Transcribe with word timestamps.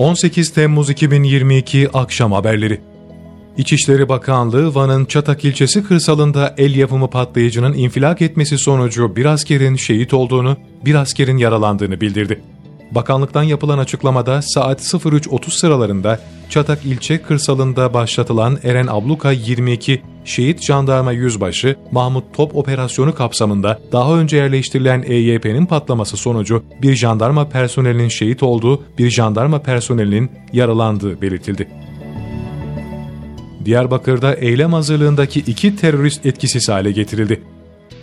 18 0.00 0.52
Temmuz 0.52 0.90
2022 0.90 1.88
Akşam 1.94 2.32
Haberleri 2.32 2.80
İçişleri 3.56 4.08
Bakanlığı 4.08 4.74
Van'ın 4.74 5.04
Çatak 5.04 5.44
ilçesi 5.44 5.84
kırsalında 5.84 6.54
el 6.58 6.74
yapımı 6.74 7.10
patlayıcının 7.10 7.74
infilak 7.74 8.22
etmesi 8.22 8.58
sonucu 8.58 9.16
bir 9.16 9.24
askerin 9.24 9.76
şehit 9.76 10.14
olduğunu, 10.14 10.56
bir 10.84 10.94
askerin 10.94 11.36
yaralandığını 11.36 12.00
bildirdi. 12.00 12.40
Bakanlıktan 12.90 13.42
yapılan 13.42 13.78
açıklamada 13.78 14.42
saat 14.42 14.80
03.30 14.80 15.50
sıralarında 15.50 16.20
Çatak 16.50 16.84
ilçe 16.84 17.22
kırsalında 17.22 17.94
başlatılan 17.94 18.58
Eren 18.62 18.86
Abluka 18.86 19.32
22 19.32 20.02
Şehit 20.24 20.62
Jandarma 20.62 21.12
Yüzbaşı 21.12 21.76
Mahmut 21.92 22.24
Top 22.34 22.56
operasyonu 22.56 23.14
kapsamında 23.14 23.78
daha 23.92 24.18
önce 24.18 24.36
yerleştirilen 24.36 25.04
EYP'nin 25.06 25.66
patlaması 25.66 26.16
sonucu 26.16 26.62
bir 26.82 26.96
jandarma 26.96 27.48
personelinin 27.48 28.08
şehit 28.08 28.42
olduğu, 28.42 28.82
bir 28.98 29.10
jandarma 29.10 29.62
personelinin 29.62 30.30
yaralandığı 30.52 31.22
belirtildi. 31.22 31.68
Diyarbakır'da 33.64 34.34
eylem 34.34 34.72
hazırlığındaki 34.72 35.40
iki 35.40 35.76
terörist 35.76 36.26
etkisiz 36.26 36.68
hale 36.68 36.92
getirildi. 36.92 37.42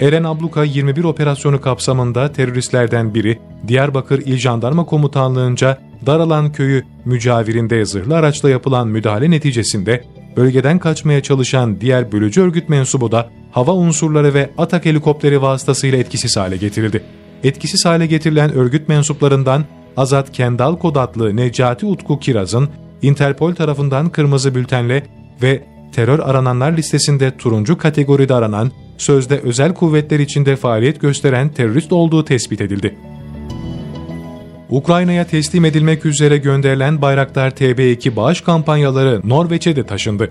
Eren 0.00 0.24
Abluka 0.24 0.64
21 0.64 1.04
operasyonu 1.04 1.60
kapsamında 1.60 2.32
teröristlerden 2.32 3.14
biri 3.14 3.38
Diyarbakır 3.68 4.18
İl 4.18 4.36
Jandarma 4.36 4.86
Komutanlığı'nca 4.86 5.78
Daralan 6.06 6.52
köyü 6.52 6.84
mücavirinde 7.04 7.84
zırhlı 7.84 8.16
araçla 8.16 8.50
yapılan 8.50 8.88
müdahale 8.88 9.30
neticesinde 9.30 10.04
bölgeden 10.36 10.78
kaçmaya 10.78 11.22
çalışan 11.22 11.80
diğer 11.80 12.12
bölücü 12.12 12.40
örgüt 12.40 12.68
mensubu 12.68 13.12
da 13.12 13.30
hava 13.50 13.72
unsurları 13.74 14.34
ve 14.34 14.50
atak 14.58 14.84
helikopteri 14.84 15.42
vasıtasıyla 15.42 15.98
etkisiz 15.98 16.36
hale 16.36 16.56
getirildi. 16.56 17.02
Etkisiz 17.44 17.84
hale 17.84 18.06
getirilen 18.06 18.52
örgüt 18.52 18.88
mensuplarından 18.88 19.64
Azat 19.96 20.32
Kendal 20.32 20.76
Kod 20.76 20.96
adlı 20.96 21.36
Necati 21.36 21.86
Utku 21.86 22.18
Kiraz'ın 22.18 22.68
Interpol 23.02 23.54
tarafından 23.54 24.08
kırmızı 24.08 24.54
bültenle 24.54 25.02
ve 25.42 25.62
terör 25.92 26.18
arananlar 26.18 26.76
listesinde 26.76 27.36
turuncu 27.36 27.78
kategoride 27.78 28.34
aranan, 28.34 28.70
sözde 28.98 29.38
özel 29.38 29.74
kuvvetler 29.74 30.18
içinde 30.18 30.56
faaliyet 30.56 31.00
gösteren 31.00 31.48
terörist 31.48 31.92
olduğu 31.92 32.24
tespit 32.24 32.60
edildi. 32.60 32.98
Ukrayna'ya 34.70 35.26
teslim 35.26 35.64
edilmek 35.64 36.06
üzere 36.06 36.36
gönderilen 36.36 37.02
Bayraktar 37.02 37.50
TB2 37.50 38.16
bağış 38.16 38.40
kampanyaları 38.40 39.20
Norveç'e 39.24 39.76
de 39.76 39.86
taşındı. 39.86 40.30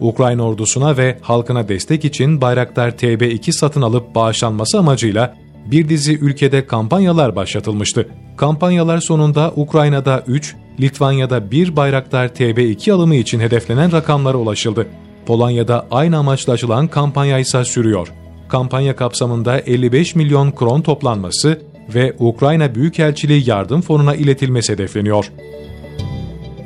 Ukrayna 0.00 0.42
ordusuna 0.42 0.96
ve 0.96 1.18
halkına 1.22 1.68
destek 1.68 2.04
için 2.04 2.40
Bayraktar 2.40 2.90
TB2 2.90 3.52
satın 3.52 3.82
alıp 3.82 4.14
bağışlanması 4.14 4.78
amacıyla 4.78 5.36
bir 5.66 5.88
dizi 5.88 6.18
ülkede 6.18 6.66
kampanyalar 6.66 7.36
başlatılmıştı. 7.36 8.08
Kampanyalar 8.36 8.98
sonunda 8.98 9.52
Ukrayna'da 9.56 10.24
3, 10.26 10.56
Litvanya'da 10.80 11.50
1 11.50 11.76
Bayraktar 11.76 12.28
TB2 12.28 12.92
alımı 12.92 13.14
için 13.14 13.40
hedeflenen 13.40 13.92
rakamlara 13.92 14.36
ulaşıldı. 14.36 14.86
Polonya'da 15.26 15.86
aynı 15.90 16.18
amaçla 16.18 16.52
açılan 16.52 16.88
kampanya 16.88 17.38
ise 17.38 17.64
sürüyor. 17.64 18.12
Kampanya 18.48 18.96
kapsamında 18.96 19.58
55 19.58 20.14
milyon 20.14 20.50
kron 20.50 20.80
toplanması 20.80 21.60
ve 21.94 22.14
Ukrayna 22.18 22.74
Büyükelçiliği 22.74 23.48
Yardım 23.48 23.80
Fonu'na 23.80 24.14
iletilmesi 24.14 24.72
hedefleniyor. 24.72 25.30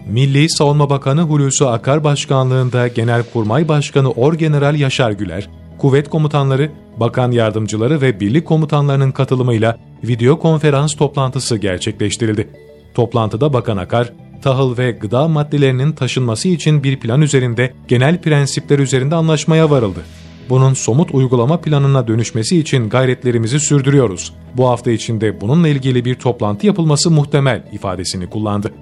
Milli 0.09 0.51
Savunma 0.51 0.91
Bakanı 0.91 1.23
Hulusi 1.23 1.67
Akar 1.67 2.05
Başkanlığında 2.05 2.89
Genelkurmay 2.89 3.69
Başkanı 3.69 4.11
Orgeneral 4.11 4.75
Yaşar 4.75 5.11
Güler, 5.11 5.49
kuvvet 5.79 6.09
komutanları, 6.09 6.71
bakan 6.97 7.31
yardımcıları 7.31 8.01
ve 8.01 8.21
birlik 8.21 8.47
komutanlarının 8.47 9.13
katılımıyla 9.13 9.79
video 10.05 10.39
konferans 10.39 10.95
toplantısı 10.95 11.57
gerçekleştirildi. 11.57 12.49
Toplantıda 12.95 13.53
Bakan 13.53 13.77
Akar, 13.77 14.13
tahıl 14.43 14.79
ve 14.79 14.91
gıda 14.91 15.29
maddelerinin 15.29 15.93
taşınması 15.93 16.49
için 16.49 16.83
bir 16.83 17.01
plan 17.01 17.23
üzerinde 17.23 17.73
genel 17.89 18.23
prensipler 18.23 18.79
üzerinde 18.79 19.15
anlaşmaya 19.15 19.71
varıldı. 19.71 20.01
Bunun 20.49 20.75
somut 20.75 21.15
uygulama 21.15 21.61
planına 21.61 22.09
dönüşmesi 22.09 22.59
için 22.59 22.89
gayretlerimizi 22.89 23.61
sürdürüyoruz. 23.61 24.33
Bu 24.55 24.69
hafta 24.69 24.91
içinde 24.91 25.41
bununla 25.41 25.69
ilgili 25.69 26.05
bir 26.05 26.15
toplantı 26.15 26.67
yapılması 26.67 27.11
muhtemel 27.11 27.65
ifadesini 27.73 28.31
kullandı. 28.31 28.73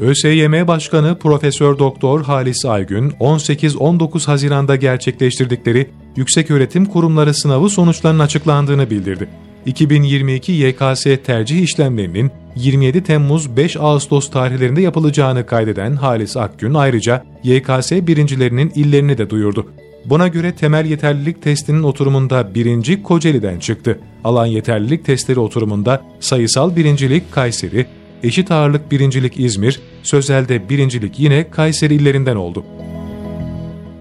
ÖSYM 0.00 0.68
Başkanı 0.68 1.18
Profesör 1.18 1.78
Doktor 1.78 2.22
Halis 2.22 2.64
Aygün 2.64 3.10
18-19 3.10 4.26
Haziran'da 4.26 4.76
gerçekleştirdikleri 4.76 5.90
Yükseköğretim 6.16 6.86
Kurumları 6.86 7.34
sınavı 7.34 7.68
sonuçlarının 7.68 8.18
açıklandığını 8.18 8.90
bildirdi. 8.90 9.28
2022 9.66 10.52
YKS 10.52 11.04
tercih 11.24 11.62
işlemlerinin 11.62 12.30
27 12.58 13.02
Temmuz 13.02 13.56
5 13.56 13.76
Ağustos 13.76 14.30
tarihlerinde 14.30 14.80
yapılacağını 14.80 15.46
kaydeden 15.46 15.96
Halis 15.96 16.36
Akgün 16.36 16.74
ayrıca 16.74 17.24
YKS 17.44 17.92
birincilerinin 17.92 18.72
illerini 18.74 19.18
de 19.18 19.30
duyurdu. 19.30 19.66
Buna 20.04 20.28
göre 20.28 20.54
temel 20.54 20.86
yeterlilik 20.86 21.42
testinin 21.42 21.82
oturumunda 21.82 22.54
birinci 22.54 23.02
Kocaeli'den 23.02 23.58
çıktı. 23.58 23.98
Alan 24.24 24.46
yeterlilik 24.46 25.04
testleri 25.04 25.40
oturumunda 25.40 26.02
sayısal 26.20 26.76
birincilik 26.76 27.32
Kayseri, 27.32 27.86
eşit 28.22 28.50
ağırlık 28.50 28.92
birincilik 28.92 29.40
İzmir, 29.40 29.80
sözelde 30.02 30.68
birincilik 30.68 31.18
yine 31.18 31.50
Kayseri 31.50 31.94
illerinden 31.94 32.36
oldu. 32.36 32.64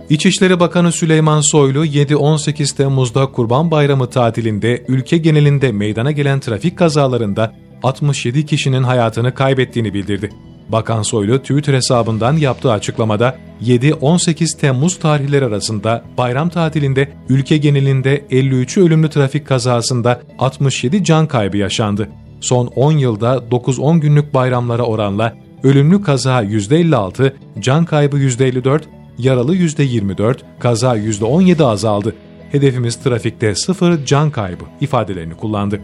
İçişleri 0.09 0.59
Bakanı 0.59 0.91
Süleyman 0.91 1.41
Soylu 1.41 1.85
7-18 1.85 2.77
Temmuz'da 2.77 3.25
Kurban 3.25 3.71
Bayramı 3.71 4.09
tatilinde 4.09 4.85
ülke 4.87 5.17
genelinde 5.17 5.71
meydana 5.71 6.11
gelen 6.11 6.39
trafik 6.39 6.77
kazalarında 6.77 7.53
67 7.83 8.45
kişinin 8.45 8.83
hayatını 8.83 9.33
kaybettiğini 9.33 9.93
bildirdi. 9.93 10.29
Bakan 10.69 11.01
Soylu 11.01 11.39
Twitter 11.39 11.73
hesabından 11.73 12.37
yaptığı 12.37 12.71
açıklamada 12.71 13.37
7-18 13.63 14.59
Temmuz 14.59 14.99
tarihleri 14.99 15.45
arasında 15.45 16.03
bayram 16.17 16.49
tatilinde 16.49 17.11
ülke 17.29 17.57
genelinde 17.57 18.25
53 18.31 18.77
ölümlü 18.77 19.09
trafik 19.09 19.47
kazasında 19.47 20.21
67 20.39 21.03
can 21.03 21.27
kaybı 21.27 21.57
yaşandı. 21.57 22.09
Son 22.41 22.67
10 22.67 22.91
yılda 22.91 23.35
9-10 23.51 23.99
günlük 23.99 24.33
bayramlara 24.33 24.83
oranla 24.83 25.33
ölümlü 25.63 26.01
kaza 26.01 26.43
%56, 26.43 27.33
can 27.59 27.85
kaybı 27.85 28.17
%54, 28.17 28.81
yaralı 29.17 29.55
%24, 29.55 30.37
kaza 30.59 30.97
%17 30.97 31.63
azaldı. 31.63 32.15
Hedefimiz 32.51 32.95
trafikte 32.95 33.55
sıfır 33.55 34.05
can 34.05 34.31
kaybı 34.31 34.63
ifadelerini 34.81 35.33
kullandı. 35.33 35.79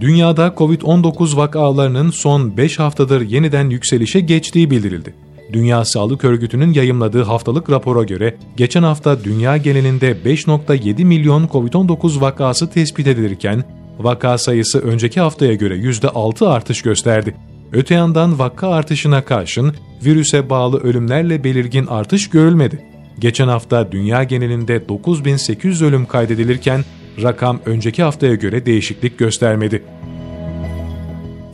Dünyada 0.00 0.46
Covid-19 0.46 1.36
vakalarının 1.36 2.10
son 2.10 2.56
5 2.56 2.78
haftadır 2.78 3.20
yeniden 3.20 3.70
yükselişe 3.70 4.20
geçtiği 4.20 4.70
bildirildi. 4.70 5.14
Dünya 5.52 5.84
Sağlık 5.84 6.24
Örgütü'nün 6.24 6.72
yayımladığı 6.72 7.22
haftalık 7.22 7.70
rapora 7.70 8.02
göre 8.02 8.36
geçen 8.56 8.82
hafta 8.82 9.24
dünya 9.24 9.56
genelinde 9.56 10.12
5.7 10.24 11.04
milyon 11.04 11.46
Covid-19 11.46 12.20
vakası 12.20 12.70
tespit 12.70 13.06
edilirken 13.06 13.64
vaka 13.98 14.38
sayısı 14.38 14.80
önceki 14.80 15.20
haftaya 15.20 15.54
göre 15.54 15.76
%6 15.76 16.48
artış 16.48 16.82
gösterdi. 16.82 17.34
Öte 17.72 17.94
yandan 17.94 18.38
vaka 18.38 18.68
artışına 18.68 19.24
karşın 19.24 19.74
virüse 20.04 20.50
bağlı 20.50 20.80
ölümlerle 20.80 21.44
belirgin 21.44 21.86
artış 21.86 22.30
görülmedi. 22.30 22.84
Geçen 23.18 23.48
hafta 23.48 23.92
dünya 23.92 24.24
genelinde 24.24 24.88
9800 24.88 25.82
ölüm 25.82 26.06
kaydedilirken 26.06 26.84
rakam 27.22 27.60
önceki 27.66 28.02
haftaya 28.02 28.34
göre 28.34 28.66
değişiklik 28.66 29.18
göstermedi. 29.18 29.82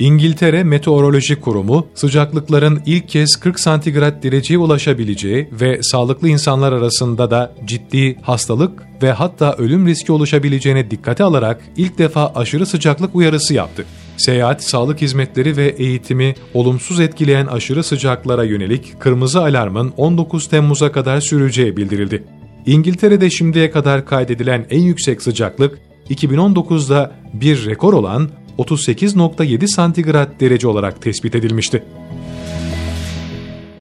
İngiltere 0.01 0.65
Meteoroloji 0.65 1.41
Kurumu, 1.41 1.87
sıcaklıkların 1.95 2.83
ilk 2.87 3.09
kez 3.09 3.37
40 3.37 3.61
santigrat 3.61 4.23
dereceye 4.23 4.59
ulaşabileceği 4.59 5.49
ve 5.53 5.83
sağlıklı 5.83 6.29
insanlar 6.29 6.73
arasında 6.73 7.31
da 7.31 7.55
ciddi 7.65 8.17
hastalık 8.23 8.83
ve 9.03 9.13
hatta 9.13 9.55
ölüm 9.59 9.87
riski 9.87 10.13
oluşabileceğine 10.13 10.91
dikkate 10.91 11.25
alarak 11.25 11.63
ilk 11.77 11.99
defa 11.99 12.33
aşırı 12.35 12.67
sıcaklık 12.67 13.15
uyarısı 13.15 13.55
yaptı. 13.55 13.85
Seyahat, 14.17 14.65
sağlık 14.65 15.01
hizmetleri 15.01 15.57
ve 15.57 15.69
eğitimi 15.69 16.35
olumsuz 16.55 17.01
etkileyen 17.01 17.47
aşırı 17.47 17.85
sıcaklara 17.85 18.45
yönelik 18.45 19.01
kırmızı 19.01 19.41
alarmın 19.41 19.93
19 19.97 20.49
Temmuz'a 20.49 20.93
kadar 20.93 21.21
süreceği 21.21 21.77
bildirildi. 21.77 22.25
İngiltere'de 22.67 23.31
şimdiye 23.31 23.71
kadar 23.71 24.07
kaydedilen 24.07 24.67
en 24.71 24.81
yüksek 24.81 25.23
sıcaklık 25.23 25.79
2019'da 26.11 27.13
bir 27.35 27.67
rekor 27.67 27.93
olan 27.93 28.31
38.7 28.59 29.67
santigrat 29.67 30.41
derece 30.41 30.69
olarak 30.69 31.03
tespit 31.03 31.35
edilmişti. 31.35 31.83